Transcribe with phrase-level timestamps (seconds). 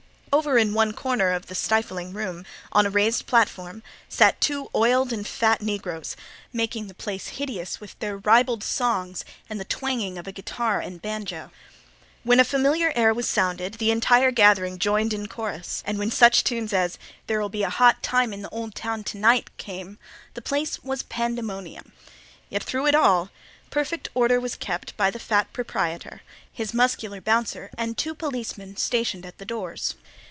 [0.33, 5.13] Over in one corner of the stifling room, on a raised platform, sat two oily
[5.13, 6.15] and fat negroes,
[6.53, 11.01] making the place hideous with their ribald songs and the twanging of a guitar and
[11.01, 11.51] banjo.
[12.23, 16.45] When, a familiar air was sounded the entire gathering joined in chorus, and when such
[16.45, 16.97] tunes as
[17.27, 19.99] "There'll Be a Hot Time in the Old Town Tonight" came,
[20.33, 21.91] the place was pandemonium.
[22.47, 23.31] Yet through it all
[23.69, 26.21] perfect order was kept by the fat proprietor,
[26.51, 29.95] his muscular "bouncer" and two policemen stationed at the doors.